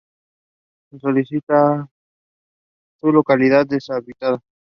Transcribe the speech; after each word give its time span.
Su 0.89 1.87
localidad 3.11 3.67
deshabitada. 3.67 4.39